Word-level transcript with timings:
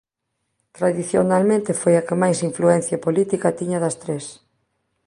Tradicionalmente 0.77 1.71
foi 1.81 1.93
a 1.97 2.05
que 2.07 2.15
máis 2.21 2.37
influencia 2.49 3.01
política 3.05 3.55
tiña 3.59 3.79
das 3.83 3.95
tres. 4.03 4.25